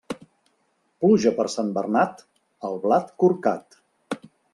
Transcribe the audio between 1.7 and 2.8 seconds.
Bernat, el